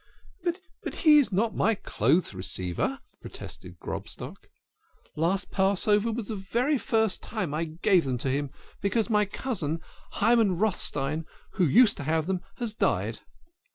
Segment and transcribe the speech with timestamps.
[0.83, 4.49] "But he is not my clothes receiver," protested Grobstock."
[5.15, 8.49] Last Passover was the first time I gave them to him,
[8.81, 9.79] be cause my cousin,
[10.13, 13.19] Hyam Rosenstein, who used to have them, has died."